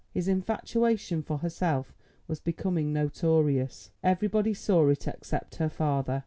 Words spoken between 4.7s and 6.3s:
it except her father.